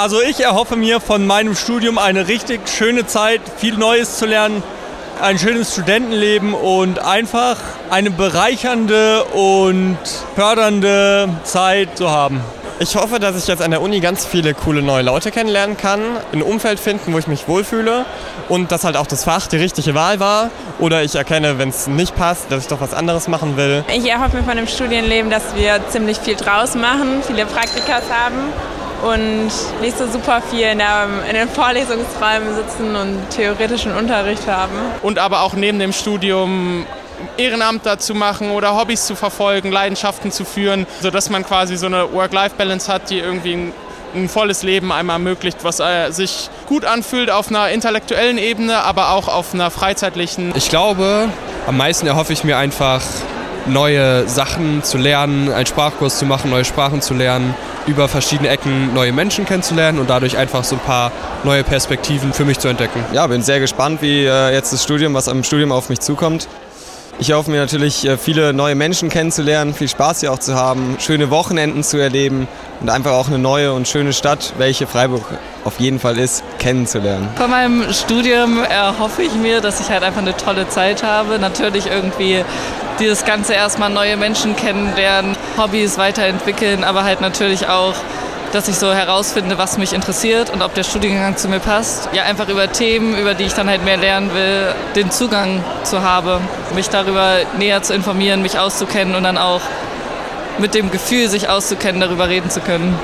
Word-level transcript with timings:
Also 0.00 0.22
ich 0.22 0.40
erhoffe 0.40 0.76
mir 0.76 0.98
von 0.98 1.26
meinem 1.26 1.54
Studium 1.54 1.98
eine 1.98 2.26
richtig 2.26 2.70
schöne 2.70 3.06
Zeit, 3.06 3.42
viel 3.58 3.76
Neues 3.76 4.16
zu 4.16 4.24
lernen, 4.24 4.62
ein 5.20 5.38
schönes 5.38 5.72
Studentenleben 5.74 6.54
und 6.54 7.00
einfach 7.00 7.58
eine 7.90 8.10
bereichernde 8.10 9.24
und 9.24 9.98
fördernde 10.34 11.28
Zeit 11.44 11.98
zu 11.98 12.10
haben. 12.10 12.40
Ich 12.78 12.96
hoffe, 12.96 13.20
dass 13.20 13.36
ich 13.36 13.46
jetzt 13.46 13.60
an 13.60 13.72
der 13.72 13.82
Uni 13.82 14.00
ganz 14.00 14.24
viele 14.24 14.54
coole 14.54 14.80
neue 14.80 15.02
Leute 15.02 15.30
kennenlernen 15.30 15.76
kann, 15.76 16.00
ein 16.32 16.40
Umfeld 16.40 16.80
finden, 16.80 17.12
wo 17.12 17.18
ich 17.18 17.26
mich 17.26 17.46
wohlfühle 17.46 18.06
und 18.48 18.72
dass 18.72 18.84
halt 18.84 18.96
auch 18.96 19.06
das 19.06 19.24
Fach 19.24 19.48
die 19.48 19.58
richtige 19.58 19.94
Wahl 19.94 20.18
war 20.18 20.48
oder 20.78 21.02
ich 21.02 21.14
erkenne, 21.14 21.58
wenn 21.58 21.68
es 21.68 21.88
nicht 21.88 22.16
passt, 22.16 22.50
dass 22.50 22.62
ich 22.62 22.68
doch 22.68 22.80
was 22.80 22.94
anderes 22.94 23.28
machen 23.28 23.58
will. 23.58 23.84
Ich 23.94 24.08
erhoffe 24.08 24.38
mir 24.38 24.44
von 24.44 24.56
dem 24.56 24.66
Studienleben, 24.66 25.30
dass 25.30 25.54
wir 25.54 25.78
ziemlich 25.90 26.16
viel 26.16 26.36
draus 26.36 26.74
machen, 26.74 27.22
viele 27.26 27.44
Praktikas 27.44 28.04
haben 28.10 28.50
und 29.02 29.50
nicht 29.80 29.98
so 29.98 30.06
super 30.10 30.42
viel 30.42 30.66
in, 30.66 30.78
der, 30.78 31.08
in 31.28 31.34
den 31.34 31.48
Vorlesungsräumen 31.48 32.54
sitzen 32.54 32.96
und 32.96 33.30
theoretischen 33.30 33.94
Unterricht 33.94 34.46
haben. 34.46 34.72
Und 35.02 35.18
aber 35.18 35.42
auch 35.42 35.54
neben 35.54 35.78
dem 35.78 35.92
Studium 35.92 36.86
Ehrenamt 37.36 37.84
dazu 37.84 38.14
machen 38.14 38.50
oder 38.50 38.76
Hobbys 38.76 39.06
zu 39.06 39.14
verfolgen, 39.14 39.70
Leidenschaften 39.70 40.32
zu 40.32 40.44
führen, 40.44 40.86
sodass 41.00 41.30
man 41.30 41.44
quasi 41.44 41.76
so 41.76 41.86
eine 41.86 42.12
Work-Life-Balance 42.12 42.92
hat, 42.92 43.10
die 43.10 43.18
irgendwie 43.18 43.54
ein, 43.54 43.72
ein 44.14 44.28
volles 44.28 44.62
Leben 44.62 44.92
einem 44.92 45.10
ermöglicht, 45.10 45.58
was 45.62 45.80
äh, 45.80 46.10
sich 46.10 46.50
gut 46.66 46.84
anfühlt 46.84 47.30
auf 47.30 47.48
einer 47.48 47.68
intellektuellen 47.70 48.38
Ebene, 48.38 48.82
aber 48.84 49.10
auch 49.10 49.28
auf 49.28 49.54
einer 49.54 49.70
freizeitlichen. 49.70 50.52
Ich 50.56 50.68
glaube, 50.68 51.28
am 51.66 51.76
meisten 51.76 52.06
erhoffe 52.06 52.32
ich 52.32 52.44
mir 52.44 52.56
einfach, 52.56 53.02
neue 53.70 54.28
Sachen 54.28 54.82
zu 54.82 54.98
lernen, 54.98 55.52
einen 55.52 55.66
Sprachkurs 55.66 56.18
zu 56.18 56.26
machen, 56.26 56.50
neue 56.50 56.64
Sprachen 56.64 57.00
zu 57.00 57.14
lernen, 57.14 57.54
über 57.86 58.08
verschiedene 58.08 58.48
Ecken 58.48 58.92
neue 58.94 59.12
Menschen 59.12 59.46
kennenzulernen 59.46 59.98
und 59.98 60.10
dadurch 60.10 60.36
einfach 60.36 60.64
so 60.64 60.76
ein 60.76 60.80
paar 60.80 61.12
neue 61.44 61.64
Perspektiven 61.64 62.32
für 62.32 62.44
mich 62.44 62.58
zu 62.58 62.68
entdecken. 62.68 63.02
Ja, 63.12 63.26
bin 63.26 63.42
sehr 63.42 63.60
gespannt, 63.60 64.02
wie 64.02 64.24
äh, 64.24 64.52
jetzt 64.52 64.72
das 64.72 64.82
Studium, 64.82 65.14
was 65.14 65.28
am 65.28 65.42
Studium 65.44 65.72
auf 65.72 65.88
mich 65.88 66.00
zukommt. 66.00 66.48
Ich 67.18 67.32
hoffe 67.32 67.50
mir 67.50 67.58
natürlich, 67.58 68.06
äh, 68.06 68.16
viele 68.16 68.52
neue 68.54 68.74
Menschen 68.74 69.10
kennenzulernen, 69.10 69.74
viel 69.74 69.88
Spaß 69.88 70.20
hier 70.20 70.32
auch 70.32 70.38
zu 70.38 70.54
haben, 70.54 70.96
schöne 70.98 71.30
Wochenenden 71.30 71.82
zu 71.82 71.98
erleben 71.98 72.48
und 72.80 72.88
einfach 72.88 73.12
auch 73.12 73.28
eine 73.28 73.38
neue 73.38 73.74
und 73.74 73.86
schöne 73.86 74.12
Stadt, 74.12 74.54
welche 74.56 74.86
Freiburg 74.86 75.24
auf 75.64 75.80
jeden 75.80 75.98
Fall 75.98 76.18
ist, 76.18 76.42
kennenzulernen. 76.60 77.28
Von 77.36 77.50
meinem 77.50 77.92
Studium 77.92 78.62
erhoffe 78.62 79.22
ich 79.22 79.34
mir, 79.34 79.60
dass 79.60 79.80
ich 79.80 79.90
halt 79.90 80.04
einfach 80.04 80.22
eine 80.22 80.36
tolle 80.36 80.68
Zeit 80.68 81.02
habe. 81.02 81.40
Natürlich 81.40 81.86
irgendwie 81.86 82.44
dieses 83.00 83.24
Ganze 83.24 83.54
erstmal 83.54 83.90
neue 83.90 84.16
Menschen 84.16 84.54
kennenlernen, 84.54 85.36
Hobbys 85.56 85.98
weiterentwickeln, 85.98 86.84
aber 86.84 87.02
halt 87.02 87.20
natürlich 87.20 87.66
auch 87.66 87.94
dass 88.52 88.66
ich 88.68 88.76
so 88.76 88.92
herausfinde, 88.92 89.58
was 89.58 89.78
mich 89.78 89.92
interessiert 89.92 90.50
und 90.50 90.62
ob 90.62 90.74
der 90.74 90.82
Studiengang 90.82 91.36
zu 91.36 91.48
mir 91.48 91.60
passt. 91.60 92.08
Ja, 92.12 92.24
einfach 92.24 92.48
über 92.48 92.70
Themen, 92.72 93.16
über 93.16 93.34
die 93.34 93.44
ich 93.44 93.54
dann 93.54 93.68
halt 93.68 93.84
mehr 93.84 93.96
lernen 93.96 94.34
will, 94.34 94.74
den 94.96 95.10
Zugang 95.10 95.62
zu 95.84 96.02
haben, 96.02 96.40
mich 96.74 96.88
darüber 96.88 97.36
näher 97.58 97.82
zu 97.82 97.94
informieren, 97.94 98.42
mich 98.42 98.58
auszukennen 98.58 99.14
und 99.14 99.22
dann 99.22 99.38
auch 99.38 99.60
mit 100.58 100.74
dem 100.74 100.90
Gefühl, 100.90 101.28
sich 101.28 101.48
auszukennen, 101.48 102.00
darüber 102.00 102.28
reden 102.28 102.50
zu 102.50 102.60
können. 102.60 102.98